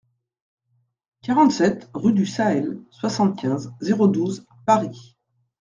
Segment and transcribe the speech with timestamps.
[1.21, 5.15] quarante-sept rue du Sahel, soixante-quinze, zéro douze, Paris